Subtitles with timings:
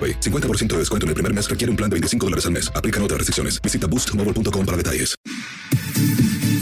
[0.00, 0.20] AroPay.
[0.20, 2.72] 50% de descuento en el primer mes requiere un plan de 25 dólares al mes.
[2.74, 3.60] Aplican otras restricciones.
[3.60, 5.14] Visita boostmobile.com para detalles.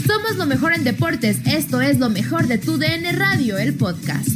[0.05, 1.45] Somos lo mejor en deportes.
[1.47, 4.27] Esto es lo mejor de tu DN Radio, el podcast.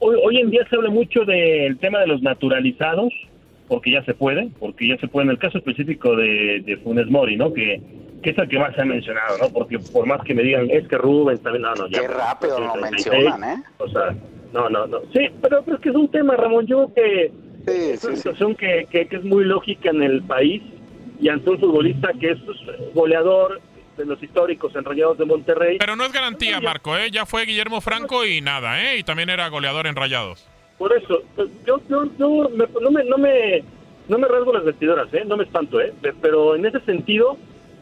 [0.00, 3.12] Hoy, hoy en día se habla mucho del tema de los naturalizados,
[3.68, 5.26] porque ya se puede, porque ya se puede.
[5.26, 7.52] En el caso específico de, de Funes Mori, ¿no?
[7.52, 7.82] Que,
[8.22, 9.50] que es el que más se ha mencionado, ¿no?
[9.50, 12.00] Porque por más que me digan, es que Rubens también, no, no, ya.
[12.00, 13.62] Qué rápido lo 36, mencionan, ¿eh?
[13.78, 14.16] O sea,
[14.52, 15.00] no, no, no.
[15.12, 17.32] Sí, pero, pero es que es un tema, Ramón, yo creo que
[17.66, 18.16] Sí, es una sí, sí.
[18.22, 20.62] situación que, que, que es muy lógica en el país
[21.20, 22.58] y ante un futbolista que es pues,
[22.94, 23.60] goleador
[23.96, 25.76] de los históricos enrayados de Monterrey.
[25.78, 27.10] Pero no es garantía, Marco, ¿eh?
[27.10, 28.98] Ya fue Guillermo Franco y nada, ¿eh?
[28.98, 30.46] Y también era goleador en Rayados.
[30.78, 33.64] Por eso, pues, yo, yo, yo me- no, me, no, me,
[34.08, 35.24] no me rasgo las vestidoras, ¿eh?
[35.26, 35.92] no me espanto, ¿eh?
[36.00, 37.36] Pe- pero en ese sentido,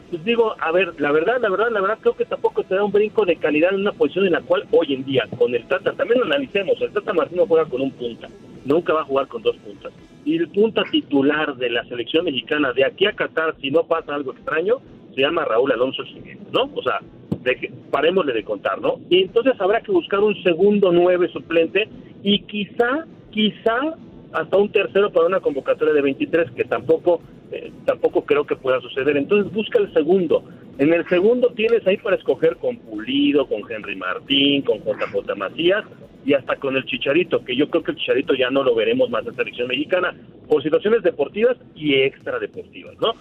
[0.09, 2.83] pues digo, a ver, la verdad, la verdad, la verdad, creo que tampoco te da
[2.83, 5.67] un brinco de calidad en una posición en la cual hoy en día, con el
[5.67, 8.27] Tata, también analicemos, el Tata Martino juega con un punta,
[8.65, 9.91] nunca va a jugar con dos puntas.
[10.23, 14.15] Y el punta titular de la selección mexicana de aquí a Qatar, si no pasa
[14.15, 14.79] algo extraño,
[15.15, 16.69] se llama Raúl Alonso Jiménez, ¿no?
[16.75, 16.99] O sea,
[17.43, 18.99] de que, parémosle de contar, ¿no?
[19.09, 21.87] Y entonces habrá que buscar un segundo nueve suplente
[22.23, 23.95] y quizá, quizá
[24.33, 27.21] hasta un tercero para una convocatoria de 23 que tampoco
[27.51, 29.17] eh, tampoco creo que pueda suceder.
[29.17, 30.43] Entonces busca el segundo.
[30.77, 35.85] En el segundo tienes ahí para escoger con Pulido, con Henry Martín, con JJ Macías
[36.25, 39.09] y hasta con el Chicharito, que yo creo que el Chicharito ya no lo veremos
[39.09, 40.13] más en selección mexicana
[40.47, 43.13] por situaciones deportivas y extradeportivas, ¿no?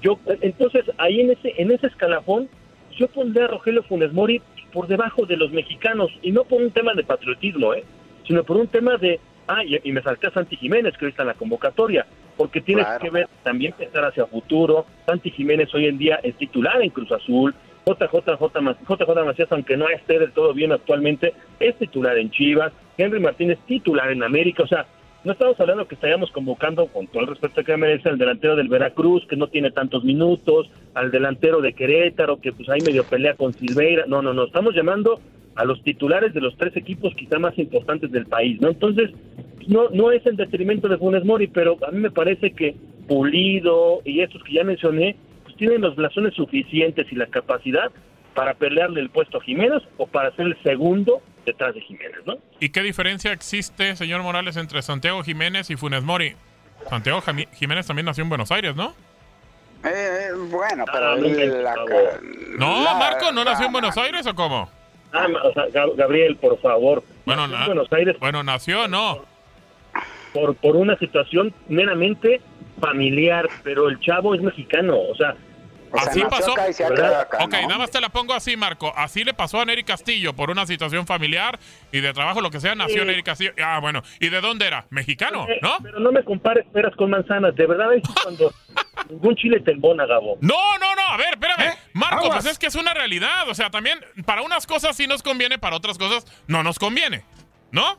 [0.00, 2.48] Yo entonces ahí en ese en ese escalafón
[2.96, 4.40] yo pondré a Rogelio Funes Mori
[4.72, 7.84] por debajo de los mexicanos y no por un tema de patriotismo, ¿eh?
[8.26, 11.22] sino por un tema de ah y, me salté a Santi Jiménez que hoy está
[11.22, 12.06] en la convocatoria
[12.36, 13.00] porque tienes Claro.
[13.00, 14.86] que ver también pensar hacia futuro.
[15.06, 17.54] Santi Jiménez hoy en día es titular en Cruz Azul.
[17.84, 18.36] JJ,
[18.86, 22.72] JJ Macías, aunque no esté del todo bien actualmente, es titular en Chivas.
[22.96, 24.62] Henry Martínez titular en América.
[24.62, 24.86] O sea,
[25.24, 28.68] no estamos hablando que estaríamos convocando, con todo el respeto que merece, al delantero del
[28.68, 33.34] Veracruz, que no tiene tantos minutos, al delantero de Querétaro, que pues ahí medio pelea
[33.34, 34.04] con Silveira.
[34.06, 34.44] No, no, no.
[34.44, 35.20] Estamos llamando
[35.54, 38.68] a los titulares de los tres equipos quizá más importantes del país, ¿no?
[38.68, 39.10] Entonces,
[39.68, 42.74] no, no es en detrimento de Funes Mori, pero a mí me parece que
[43.08, 47.90] Pulido y estos que ya mencioné, pues tienen los blasones suficientes y la capacidad
[48.34, 52.36] para pelearle el puesto a Jiménez o para ser el segundo detrás de Jiménez, ¿no?
[52.60, 56.34] ¿Y qué diferencia existe, señor Morales, entre Santiago Jiménez y Funes Mori?
[56.88, 57.20] Santiago
[57.54, 58.94] Jiménez también nació en Buenos Aires, ¿no?
[59.84, 61.74] Eh, bueno, pero Ah, la-.
[62.56, 64.70] No, la- Marco, ¿no nació en la- Buenos Aires o cómo?
[65.12, 67.02] Ah, o sea, Gab- Gabriel, por favor.
[67.26, 69.24] Bueno, Nació en na- Buenos Aires Bueno, nació, no.
[70.32, 72.40] Por, por una situación meramente
[72.80, 75.34] familiar, pero el chavo es mexicano, o sea,
[75.94, 76.52] O sea, Así pasó.
[76.52, 77.04] acá y se ha ¿Verdad?
[77.08, 77.62] quedado acá, Ok, ¿no?
[77.68, 78.92] nada más te la pongo así, Marco.
[78.96, 81.58] Así le pasó a Nery Castillo por una situación familiar
[81.92, 83.06] y de trabajo, lo que sea, nació Sí.
[83.08, 83.52] Nery Castillo.
[83.62, 84.02] Ah, bueno.
[84.18, 84.86] ¿Y de dónde era?
[84.88, 85.76] Mexicano, Eh, ¿no?
[85.82, 88.50] Pero no me compares peras con manzanas, de verdad es cuando
[89.10, 90.38] ningún chile te embona, Gabo.
[90.40, 91.60] No, no, no, a ver, espérame.
[91.74, 91.78] ¿Eh?
[91.92, 92.30] Marco, Aguas.
[92.42, 93.46] pues es que es una realidad.
[93.50, 97.22] O sea, también para unas cosas sí nos conviene, para otras cosas no nos conviene.
[97.72, 97.98] ¿No?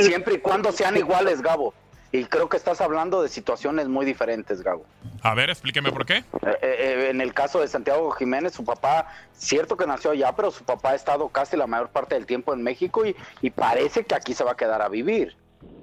[0.00, 1.74] Siempre y cuando sean iguales, Gabo.
[2.12, 4.86] Y creo que estás hablando de situaciones muy diferentes, Gabo.
[5.22, 6.18] A ver, explíqueme por qué.
[6.18, 6.24] Eh,
[6.62, 10.62] eh, en el caso de Santiago Jiménez, su papá, cierto que nació allá, pero su
[10.62, 14.14] papá ha estado casi la mayor parte del tiempo en México y, y parece que
[14.14, 15.36] aquí se va a quedar a vivir.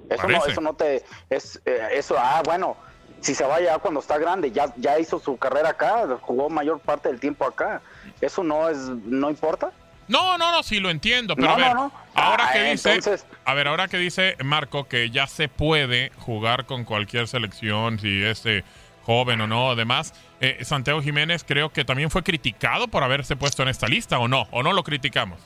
[0.08, 2.76] Eso no, eso no te, es, eh, eso, ah, bueno,
[3.20, 6.80] si se va ya cuando está grande, ya, ya hizo su carrera acá, jugó mayor
[6.80, 7.82] parte del tiempo acá.
[8.20, 9.72] Eso no es, no importa.
[10.08, 11.92] No, no, no, sí lo entiendo, pero No, a ver, no, no.
[12.14, 16.10] ahora Ah, que dice, entonces- a ver, ahora que dice Marco que ya se puede
[16.18, 18.64] jugar con cualquier selección, si es eh,
[19.04, 23.62] joven o no, además, eh, Santiago Jiménez creo que también fue criticado por haberse puesto
[23.62, 24.46] en esta lista, ¿o no?
[24.50, 25.40] ¿O no lo criticamos?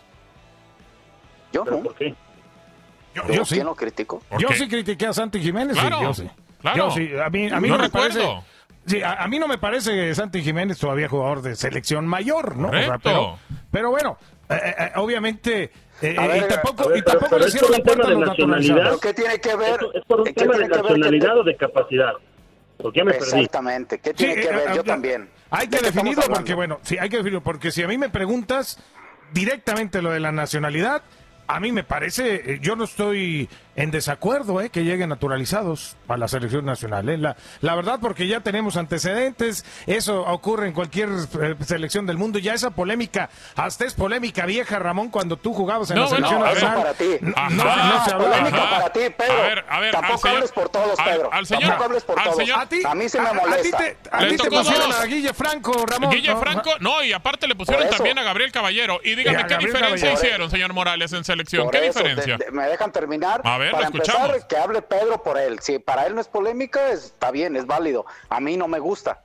[1.53, 1.83] Yo ¿Pero no.
[1.85, 2.15] por qué?
[3.15, 3.55] Yo, Yo, yo sí.
[3.55, 4.21] ¿Quién lo critico?
[4.29, 4.55] ¿Por Yo qué?
[4.57, 6.31] sí critiqué a Santi Jiménez, Claro, sí, yo sí.
[6.61, 6.77] claro.
[6.77, 8.19] Yo sí, a mí, a mí No no, me recuerdo.
[8.21, 8.57] parece...
[8.87, 12.69] Sí, a, a mí no me parece Santi Jiménez todavía jugador de selección mayor, ¿no?
[12.69, 13.01] O sea, Correcto.
[13.03, 13.39] pero,
[13.73, 14.17] pero bueno,
[14.49, 15.71] eh, eh, obviamente...
[16.03, 17.83] eh, ver, y tampoco, ver, y pero- tampoco pero le es cierro por la un
[17.85, 18.75] tema puerta a de los nacionalidad.
[18.75, 19.01] naturalizados.
[19.01, 19.81] ¿Pero qué tiene que ver?
[19.95, 22.13] Es por un ¿qué tema de que nacionalidad o de capacidad.
[22.79, 23.27] Porque ya me perdí.
[23.27, 23.99] Exactamente.
[24.01, 24.75] ¿Qué tiene Sí, que ver?
[24.75, 25.31] Yo también.
[25.51, 28.11] Hay ¿De que definirlo porque, bueno, sí, hay que definirlo porque si a mí me
[28.11, 28.79] preguntas
[29.33, 31.03] directamente lo de la nacionalidad,
[31.49, 36.17] a mí me parece, eh, yo no estoy en desacuerdo eh, que lleguen naturalizados a
[36.17, 37.09] la selección nacional.
[37.11, 37.19] eh.
[37.19, 41.11] La, la verdad, porque ya tenemos antecedentes, eso ocurre en cualquier
[41.43, 42.39] eh, selección del mundo.
[42.39, 46.43] Ya esa polémica, hasta es polémica vieja, Ramón, cuando tú jugabas en No, la selección
[46.43, 46.53] a.
[46.53, 46.79] Eso nacional.
[46.79, 47.11] para ti.
[47.21, 47.51] No, Ajá.
[47.51, 48.31] no- no se hablaba.
[48.37, 48.77] polémica Ajá.
[48.81, 49.33] para ti, Pedro.
[49.35, 51.33] A ver, a ver, al Tampoco señor- hables por todos, al- Pedro.
[51.33, 52.37] al señor- Tampoco hables por al todos.
[52.39, 53.77] señor- A ti, a mí se me a- a ti molesta.
[53.79, 55.01] te, a Le ti te pusieron dos.
[55.01, 56.11] a Guille Franco, Ramón.
[56.11, 56.41] Guille ¿no?
[56.41, 59.01] Franco, no, y aparte le pusieron también a Gabriel Caballero.
[59.05, 60.27] Y dígame, Y a ¿qué Gabriel diferencia Caballero.
[60.27, 61.36] hicieron, señor Morales, en selección?
[61.45, 62.37] Por ¿Qué eso, diferencia?
[62.39, 63.41] de- de- me dejan terminar.
[63.45, 64.29] A ver, lo para escuchamos.
[64.29, 65.59] empezar, que hable Pedro por él.
[65.61, 68.07] Si para él no es polémica, está bien, es válido.
[68.29, 69.23] A mí no me gusta.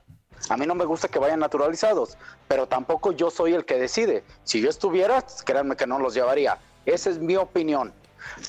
[0.48, 2.18] A mí no me gusta que vayan naturalizados,
[2.48, 4.24] pero tampoco yo soy el que decide.
[4.42, 6.58] Si yo estuviera, créanme que no los llevaría.
[6.84, 7.92] Esa es mi opinión.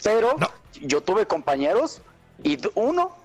[0.03, 0.49] Pero No.
[0.81, 2.01] yo tuve compañeros
[2.41, 3.15] y uno,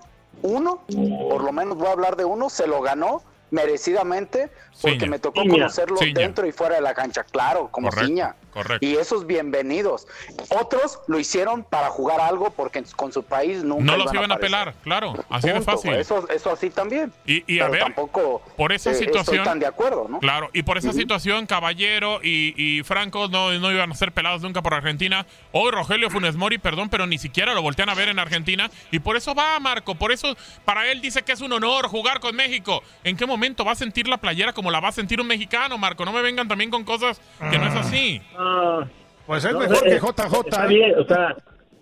[0.43, 0.83] uno,
[1.31, 4.51] por lo menos voy a hablar de uno, se lo ganó merecidamente
[4.81, 5.11] porque Ciña.
[5.11, 5.53] me tocó Ciña.
[5.55, 6.13] conocerlo Ciña.
[6.21, 7.25] dentro y fuera de la cancha.
[7.25, 8.37] Claro, como Correcto, ciña.
[8.53, 8.87] correcto.
[8.87, 10.07] Y esos bienvenidos.
[10.51, 14.37] Otros lo hicieron para jugar algo porque con su país nunca No los iban a
[14.37, 15.15] pelar, claro.
[15.31, 15.95] Así de fácil.
[15.95, 17.13] Eso, eso así también.
[17.27, 20.21] Y- y a Pero ver, tampoco por esa eh, situación- estoy tan de acuerdo, ¿no?
[20.21, 24.43] Claro, y por esa situación, Caballero y, y Franco no, no iban a ser pelados
[24.43, 25.27] nunca por Argentina.
[25.51, 28.71] Hoy Rogelio Funes Mori, perdón, pero ni siquiera lo voltean a ver en Argentina.
[28.93, 29.97] Y por eso va, Marco.
[29.97, 32.83] Por eso, para él dice que es un honor jugar con México.
[33.03, 35.79] ¿En qué momento va a sentir la playera como la va a sentir un mexicano,
[35.79, 36.05] Marco?
[36.05, 37.21] No me vengan también con cosas
[37.51, 38.21] que no es así.
[38.37, 38.85] Ah,
[39.27, 40.41] Pues es no, mejor eh, que JJ.
[40.49, 40.69] Está ¿eh?
[40.69, 41.37] bien, o sea,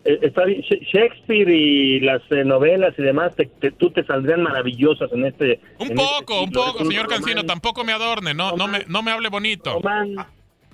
[0.05, 0.63] eh, está bien.
[0.63, 5.27] Sh- Shakespeare y las eh, novelas y demás, te, te- tú te saldrían maravillosas en
[5.27, 5.61] este.
[5.79, 7.45] Un en poco, este un poco, señor Cancino.
[7.45, 8.35] Tampoco me adorne.
[8.35, 9.81] No, no, me, no me hable bonito.
[9.81, 10.27] román-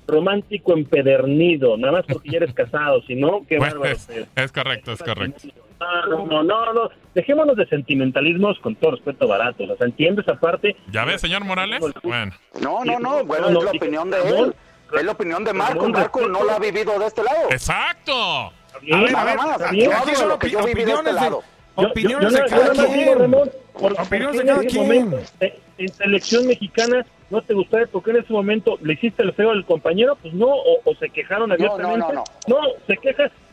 [0.07, 3.93] romántico empedernido, nada más porque ya eres casado, si no, qué Pues, bárbaro.
[3.93, 5.49] es, es correcto, es correcto.
[6.09, 10.35] No, no, no, no, dejémonos de sentimentalismos con todo respeto baratos, o sea, entiendo esa
[10.39, 10.77] parte.
[10.91, 11.81] ¿Ya ve, señor Morales?
[12.03, 12.33] Bueno.
[12.61, 13.25] No, no, no.
[13.25, 14.55] Bueno, No, es la opinión de él.
[14.97, 15.89] Es la opinión de Marco.
[15.89, 17.49] Marco no lo ha vivido de este lado.
[17.51, 18.13] ¡Exacto!
[18.13, 18.53] A
[18.83, 19.63] ver, a Nada ver, más.
[19.63, 21.43] aquí Yo hablo de lo que yo viví de este lado.
[21.79, 22.85] Yo- opiniones yo- de cada quien.
[22.85, 23.93] Opiniones ¿por
[24.33, 25.15] de cada quien.
[25.79, 29.65] en selección mexicana no te gustaba porque en ese momento le hiciste el feo al
[29.65, 32.13] compañero, pues no, o, o se quejaron no, abiertamente.
[32.13, 32.57] no, No,
[32.87, 32.97] se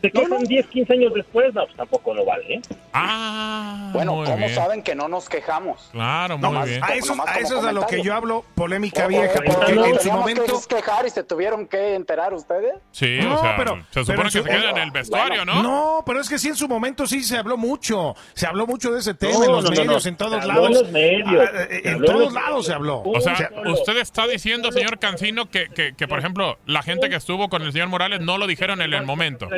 [0.00, 0.48] se No, quejan no.
[0.48, 2.60] 10, 15 años después, no, pues tampoco lo vale, ¿eh?
[2.92, 4.54] Ah, Bueno, ¿cómo bien.
[4.54, 5.88] saben que no nos quejamos?
[5.92, 6.82] Claro, No, muy bien.
[6.84, 9.92] a eso, a eso es a lo que yo hablo, polémica vieja, porque o- en
[9.94, 10.42] ¿nos su momento...
[10.68, 12.74] que quejar y se tuvieron que enterar ustedes?
[12.92, 15.44] Sí, No, o sea, pero- se pero supone que su- se queda en el vestuario,
[15.44, 16.02] No, ¿no?
[16.06, 18.14] pero es que sí, en su momento sí se habló mucho.
[18.34, 20.08] Se habló mucho de ese tema No, en los no, no, medios, no.
[20.10, 20.66] en todos lados.
[20.66, 21.48] en los medios.
[21.52, 23.02] Ah, en todos lados se habló.
[23.04, 27.16] O sea, usted está diciendo, señor Cancino, que, que, que, por ejemplo, la gente que
[27.16, 29.48] estuvo con el señor Morales no lo dijeron en el momento.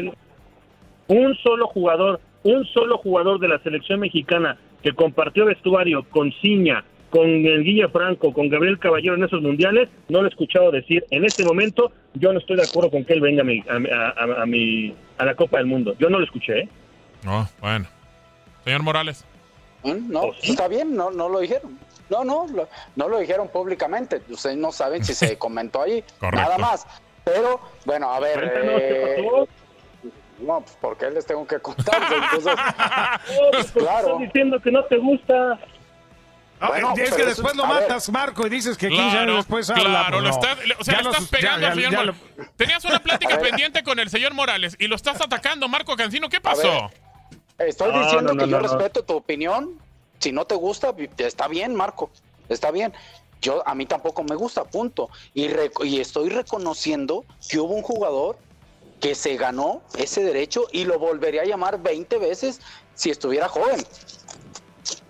[1.12, 6.84] Un solo jugador, un solo jugador de la selección mexicana que compartió vestuario con Ciña,
[7.10, 11.04] con el Guilla Franco, con Gabriel Caballero en esos mundiales, no lo he escuchado decir
[11.10, 13.78] en este momento, yo no estoy de acuerdo con que él venga a, mi, a,
[13.78, 15.94] mi- a- a- a mi- a la Copa del Mundo.
[15.98, 16.68] Yo no lo escuché, ¿eh?
[17.22, 17.86] No, bueno.
[18.64, 19.24] Señor Morales.
[19.84, 20.52] No, ¿Oh, sí?
[20.52, 21.78] está bien, no, no lo dijeron.
[22.08, 24.22] No, no, lo- no lo dijeron públicamente.
[24.30, 26.02] Ustedes no saben si se comentó ahí.
[26.18, 26.40] Correcto.
[26.48, 26.86] Nada más.
[27.24, 28.34] Pero, bueno, a ver.
[28.38, 29.48] Cuéntanos qué eh, pasó.
[30.42, 32.02] No, pues porque les tengo que contar.
[32.12, 32.54] Entonces,
[33.52, 34.06] pues, claro.
[34.08, 35.58] Estás diciendo que no te gusta.
[36.60, 37.82] No, Bueno, es que después eso- lo ver.
[37.82, 39.82] matas, Marco, y dices que 15 años Claro, después habla.
[39.84, 42.16] claro, pues lo estás, o sea, Ya le estás pegando ya- al señor Morales.
[42.56, 46.28] Tenías una plática pendiente con el señor Morales y lo estás atacando, Marco Cancino.
[46.28, 46.90] ¿Qué pasó?
[47.58, 49.78] Estoy No, diciendo no, no, que yo respeto tu opinión.
[50.20, 52.10] Si no te gusta, está bien, Marco.
[52.48, 52.92] Está bien.
[53.40, 55.10] Yo a mí tampoco me gusta, punto.
[55.34, 58.38] Y, rec- y estoy reconociendo que hubo un jugador
[59.02, 62.60] que se ganó ese derecho y lo volvería a llamar 20 veces
[62.94, 63.84] si estuviera joven.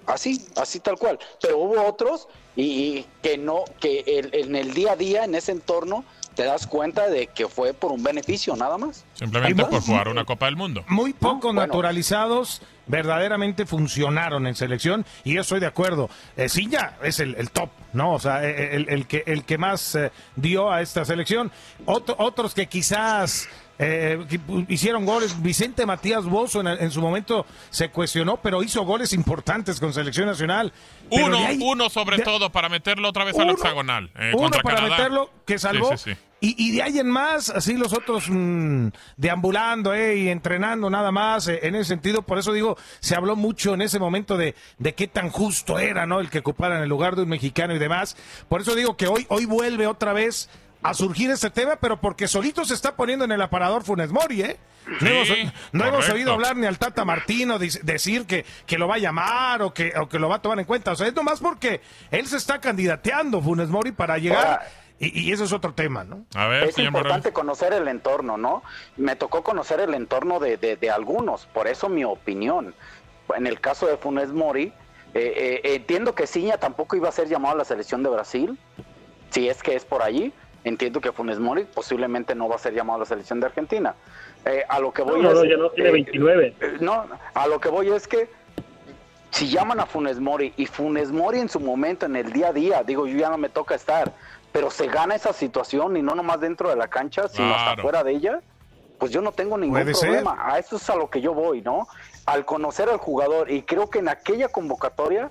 [0.07, 1.19] Así, así tal cual.
[1.41, 5.35] Pero hubo otros y, y que no, que el- en el día a día, en
[5.35, 9.05] ese entorno, te das cuenta de que fue por un beneficio, nada más.
[9.15, 10.83] Simplemente por jugar una Copa del Mundo.
[10.89, 16.09] Muy pocos naturalizados verdaderamente funcionaron en selección y yo estoy de acuerdo.
[16.37, 18.15] Eh, Silla es el, el top, ¿no?
[18.15, 21.53] O sea, el, el que, el que más eh, dio a esta selección.
[21.85, 23.49] Otro- otros que quizás
[23.83, 24.27] eh,
[24.69, 25.41] hicieron goles.
[25.43, 30.27] Vicente Matías Bozo en, en su momento se cuestionó, pero hizo goles importantes con selección
[30.27, 30.73] nacional.
[31.11, 34.11] Pero Uno, uno sobre de- todo para meterlo otra vez al hexagonal.
[34.19, 34.97] eh, uno para Canadá.
[34.97, 36.17] meterlo que salvó Sí, sí, sí.
[36.45, 41.13] Y, y de ahí en más, así los otros mm, deambulando eh, y entrenando nada
[41.13, 42.23] más eh, en ese sentido.
[42.23, 46.05] Por eso digo, se habló mucho en ese momento de, de qué tan justo era
[46.05, 48.17] no el que ocuparan el lugar de un mexicano y demás.
[48.49, 50.51] Por eso digo que hoy, hoy vuelve otra vez
[50.83, 54.43] a surgir este tema, pero porque solito se está poniendo en el aparador Funes Mori,
[54.43, 54.57] ¿eh?
[55.01, 55.29] No, hemos,
[55.73, 59.63] no hemos oído hablar ni al Tata Martino decir que, que lo va a llamar
[59.63, 60.91] o que, o que lo va a tomar en cuenta.
[60.93, 64.45] O sea, es nomás porque él se está candidateando, Funes Mori, para llegar.
[64.45, 66.25] Ahora, y, y eso es otro tema, ¿no?
[66.35, 68.63] A ver, es importante conocer el entorno, ¿no?
[68.97, 72.75] Me tocó conocer el entorno de, de- de algunos, por eso mi opinión.
[73.37, 74.73] En el caso de Funes Mori,
[75.15, 78.59] eh, eh, entiendo que Ciña tampoco iba a ser llamado a la selección de Brasil,
[79.31, 80.33] si es que es por allí.
[80.65, 83.95] Entiendo que Funes Mori posiblemente no va a ser llamado a la selección de Argentina.
[84.45, 86.55] Eh, a lo que voy No, es, no, ya no tiene eh, 29.
[86.61, 88.29] eh, no, a lo que voy es que
[89.31, 92.53] si llaman a Funes Mori y Funes Mori en su momento, en el día a
[92.53, 94.13] día, digo, yo ya no me toca estar,
[94.53, 98.05] pero se gana esa situación y no nomás dentro de la cancha, sino hasta fuera
[98.05, 98.41] de ella,
[98.99, 100.11] pues yo no tengo ningún ser.
[100.11, 100.37] problema.
[100.39, 101.89] A eso es a lo que yo voy, ¿no?
[102.27, 105.31] Al conocer al jugador, y creo que en aquella convocatoria,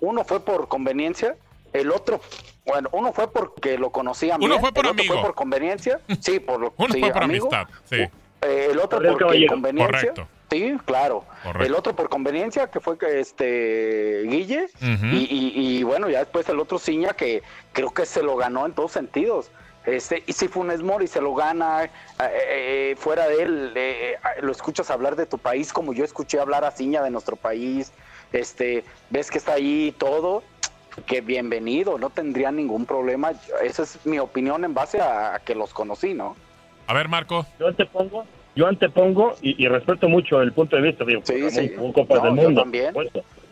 [0.00, 1.34] uno fue por conveniencia,
[1.72, 2.20] el otro,
[2.66, 5.14] bueno, uno fue porque lo conocían Uno bien, fue por el otro amigo.
[5.14, 7.48] fue por conveniencia, sí, por lo Uno sí, fue por amigo.
[7.52, 7.96] amistad, sí.
[8.42, 9.48] Eh, el otro porque Caballero.
[9.52, 9.98] conveniencia.
[9.98, 10.28] Correcto.
[10.50, 11.24] Sí, claro.
[11.44, 11.64] Correcto.
[11.66, 14.66] El otro por conveniencia, que fue que este Guille.
[14.80, 18.66] Y, y- y bueno, ya después el otro Ciña, que creo que se lo ganó
[18.66, 19.50] en todos sentidos.
[19.86, 24.18] Este, y si Funes Mori se lo gana, eh, eh, fuera de él, eh, eh,
[24.42, 27.92] lo escuchas hablar de tu país como yo escuché hablar a Ciña de nuestro país,
[28.32, 30.42] este, ves que está ahí y todo,
[31.06, 33.32] que bienvenido, no tendría ningún problema.
[33.62, 36.36] Esa es mi opinión en base a, a que los conocí, ¿no?
[36.86, 37.46] A ver, Marco.
[37.58, 38.24] Yo antepongo,
[38.56, 41.04] yo antepongo y, y respeto mucho el punto de vista.
[41.04, 41.72] Digo, Sí, Ramón, sí.
[41.76, 42.60] jugó Copas No, del yo Mundo.
[42.62, 42.94] también.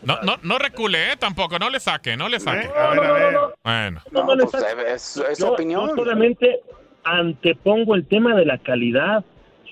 [0.03, 1.15] No, no, no recule, ¿eh?
[1.17, 2.67] Tampoco, no le saque, no le saque.
[2.67, 3.37] A ver, a ver.
[3.63, 4.01] Bueno.
[4.11, 5.89] No, no, no, pues, está- eh, es, es su Yo- opinión.
[5.89, 6.59] Yo solamente
[7.03, 9.23] antepongo el tema de la calidad.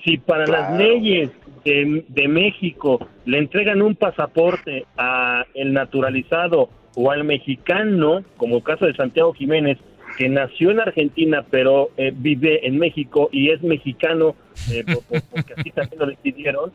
[0.04, 1.30] Si para las leyes
[1.64, 8.62] de, de México le entregan un pasaporte a el naturalizado o al mexicano, como el
[8.64, 9.78] caso de Santiago Jiménez,
[10.16, 14.34] que nació en Argentina pero eh, vive en México y es mexicano,
[14.72, 16.72] eh, por- por- porque así también lo decidieron,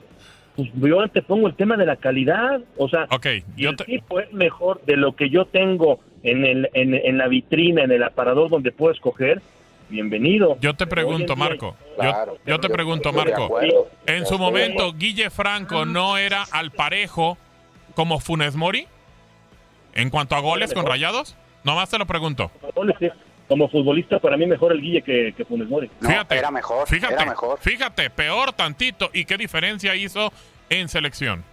[0.56, 2.62] pues yo antepongo el tema de la calidad.
[2.77, 3.25] O sea, Ok,
[3.58, 6.94] y yo el te- tipo es mejor de lo que yo tengo en, el, en,
[6.94, 9.42] en la vitrina, en el aparador donde puedo escoger,
[9.89, 10.58] bienvenido.
[10.62, 11.75] Yo te pregunto, Marco.
[11.89, 13.46] Yo, Claro, yo te yo pregunto, estoy de Marco.
[13.46, 13.89] acuerdo.
[14.06, 17.38] En su momento, Guille Franco no era al parejo
[17.96, 18.88] como Funes Mori
[19.96, 21.36] en cuanto a goles con rayados.
[21.64, 22.52] Nomás te lo pregunto.
[22.76, 23.10] Goles, sí.
[23.48, 25.90] Como futbolista, para mí mejor el Guille que, que Funes Mori.
[26.00, 27.60] No, Fíjate, era mejor, Fíjate, era mejor.
[27.60, 29.10] fíjate, peor tantito.
[29.14, 30.32] ¿Y qué diferencia hizo
[30.70, 31.44] en selección?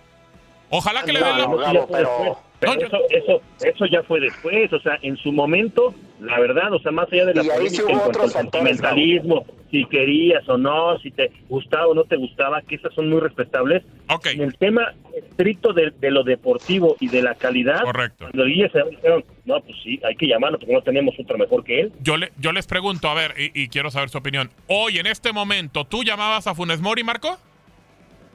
[0.71, 1.73] Ojalá que le No, den la...
[1.73, 2.39] no, fue pero-.
[2.61, 6.39] Pero No, yo- eso, eso, eso ya fue después, o sea, en su momento, la
[6.39, 8.31] verdad, o sea, más allá de la Y ahí sí polémica hubo en cuanto al
[8.31, 13.09] sentimentalismo, si querías o no, si te gustaba o no te gustaba, que esas son
[13.09, 13.83] muy respetables.
[14.25, 18.25] En el tema estricto de, de lo deportivo y de la calidad, Correcto.
[18.27, 21.39] cuando el Guille se dijeron, no, pues sí, hay que llamarlo porque no tenemos otro
[21.39, 21.93] mejor que él.
[22.01, 24.51] yo, le, yo les pregunto, a ver, y, y quiero saber su opinión.
[24.67, 27.39] Hoy, en este momento, ¿tú llamabas a Funes Mori, Marco?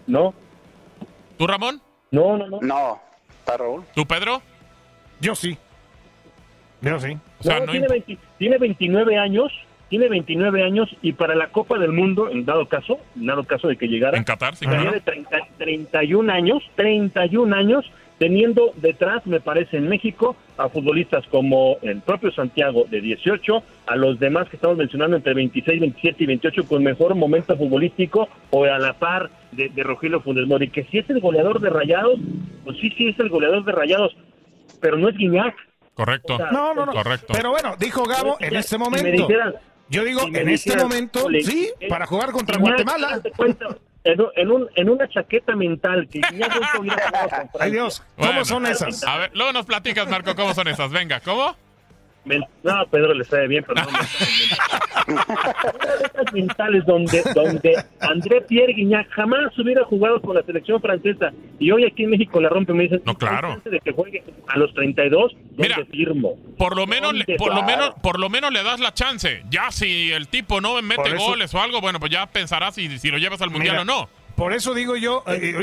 [0.08, 0.34] No,
[1.38, 1.82] ¿Tú, Ramón?
[2.12, 2.60] no, no, no.
[2.62, 3.02] No,
[3.40, 3.84] ¿está Raúl?
[3.94, 4.42] ¿Tú, Pedro?
[5.20, 5.58] Yo sí.
[6.82, 7.18] Yo sí.
[7.40, 9.52] O sea, No, no tiene, imp- 20 tiene 29 años,
[9.96, 13.70] tiene 29 años y para la Copa del Mundo, en dado caso, en dado caso
[13.70, 14.96] de que llegara, en Qatar, sí, estaría claro.
[14.96, 17.86] de 30 31 años, 31 años,
[18.18, 23.96] teniendo detrás, me parece, en México, a futbolistas como el propio Santiago de 18, a
[23.96, 28.66] los demás que estamos mencionando entre 26, 27 y 28 con mejor momento futbolístico o
[28.66, 32.20] a la par de, de Rogelio Funes Mori, que si es el goleador de Rayados,
[32.66, 34.14] pues sí, sí es el goleador de Rayados,
[34.82, 35.56] pero no es Guiñac.
[35.94, 36.34] Correcto.
[36.34, 36.92] O sea, No, no, no.
[36.92, 37.32] Correcto.
[37.34, 39.10] Pero bueno, dijo Gabo en este Si me momento.
[39.28, 39.54] dijeran,
[39.90, 43.22] Yo digo, en este dijeran, momento, "Ole, sí, eh, para jugar contra Guatemala.
[43.36, 43.68] cuenta,
[44.04, 46.22] En, un- en, un- en una chaqueta mental que
[47.60, 47.72] Ay.
[47.72, 48.46] Dios, ¿cómo Bueno.
[48.46, 49.04] son esas?
[49.04, 50.92] A ver, luego nos platicas, Marco, cómo son esas.
[50.92, 51.56] Venga, ¿cómo?
[52.26, 53.90] No, Pedro le sabe bien, pero no
[55.08, 60.82] Una de esas mentales donde, donde André Pierre Guignac jamás hubiera jugado con la selección
[60.82, 63.62] francesa y hoy aquí en México la rompe, me dicen, no, claro.
[63.64, 66.36] de que juegue a los 32, Mira, firmo?
[66.58, 69.44] Por lo menos, por lo menos, por lo menos le das la chance.
[69.50, 73.12] Ya si el tipo no mete goles o algo, bueno, pues ya pensarás si, si
[73.12, 74.10] lo llevas al mundial o no.
[74.36, 75.54] Por eso digo yo, eh,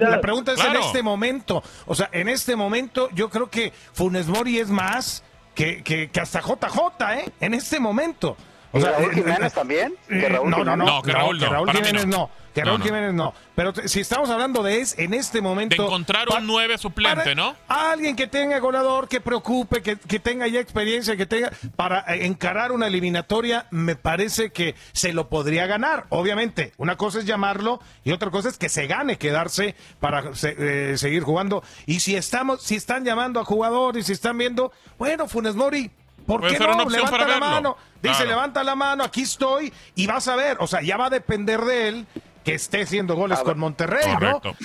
[0.00, 1.62] la pregunta es en este momento.
[1.86, 5.24] O sea, en este momento yo creo que Funes Mori es más
[5.54, 7.32] que, que, que hasta JJ, ¿eh?
[7.40, 8.36] En este momento.
[8.72, 9.94] O sea, Raúl Jiménez también?
[10.08, 11.38] ¿Que Raúl no, no, no, no, que Raúl,
[11.70, 12.30] Jiménez no.
[12.54, 13.34] Que Raúl Jiménez no.
[13.54, 15.76] Pero si estamos hablando de es en este momento.
[15.76, 17.54] De encontrar un nueve suplente, ¿no?
[17.68, 21.52] Alguien que tenga goleador, que preocupe, que, que, tenga ya experiencia, que tenga.
[21.76, 26.06] Para encarar una eliminatoria, me parece que se lo podría ganar.
[26.08, 30.94] Obviamente, una cosa es llamarlo y otra cosa es que se gane quedarse para eh,
[30.96, 31.62] seguir jugando.
[31.86, 35.90] Y si estamos, si están llamando a jugadores, si están viendo, bueno, Funes Mori,
[36.26, 36.88] ¿Por qué no?
[36.88, 37.76] Levanta la mano.
[38.02, 40.56] Dice, levanta la mano, aquí estoy y vas a ver.
[40.60, 42.06] O sea, ya va a depender de él
[42.44, 44.56] que esté haciendo goles con Monterrey, Correcto.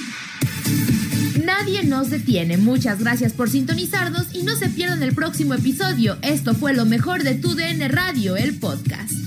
[1.43, 2.57] Nadie nos detiene.
[2.57, 6.17] Muchas gracias por sintonizarnos y no se pierdan el próximo episodio.
[6.21, 9.26] Esto fue lo mejor de tu DN Radio, el podcast.